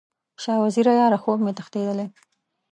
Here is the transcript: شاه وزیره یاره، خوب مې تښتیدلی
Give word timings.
شاه 0.43 0.59
وزیره 0.63 0.91
یاره، 0.99 1.17
خوب 1.23 1.37
مې 1.45 1.51
تښتیدلی 1.57 2.07